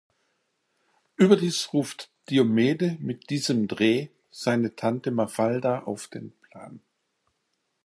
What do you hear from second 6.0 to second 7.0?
den Plan.